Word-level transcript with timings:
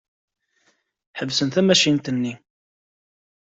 Ḥebsent 1.19 1.55
tamacint-nni. 1.55 2.33